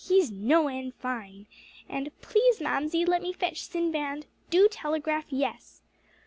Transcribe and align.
He's 0.07 0.31
no 0.31 0.67
end 0.67 0.95
fine!" 0.95 1.45
and, 1.87 2.09
"Please, 2.21 2.59
Mamsie, 2.59 3.05
let 3.05 3.21
me 3.21 3.33
fetch 3.33 3.61
Sinbad! 3.61 4.25
Do 4.49 4.67
telegraph 4.67 5.27
'Yes.'" 5.31 5.83